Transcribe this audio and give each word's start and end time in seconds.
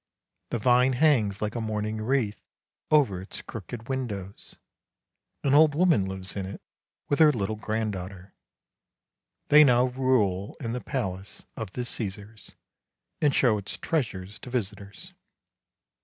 The 0.49 0.57
vine 0.57 0.93
hangs 0.93 1.43
like 1.43 1.53
a 1.53 1.61
mourning 1.61 1.97
wreath 2.01 2.41
over 2.89 3.21
its 3.21 3.43
crooked 3.43 3.87
windows. 3.87 4.55
An 5.43 5.53
old 5.53 5.75
woman 5.75 6.07
lives 6.07 6.35
in 6.35 6.47
it 6.47 6.59
with 7.07 7.19
her 7.19 7.31
little 7.31 7.55
granddaughter; 7.55 8.33
they 9.49 9.63
now 9.63 9.83
rule 9.85 10.57
in 10.59 10.73
the 10.73 10.81
palace 10.81 11.45
of 11.55 11.73
the 11.73 11.85
Caesars, 11.85 12.55
and 13.21 13.35
show 13.35 13.59
its 13.59 13.77
treasures 13.77 14.39
to 14.39 14.49
visitors. 14.49 15.13